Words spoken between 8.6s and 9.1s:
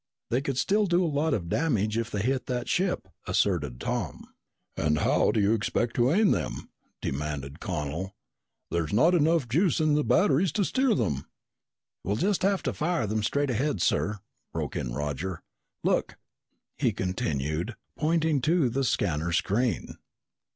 "There's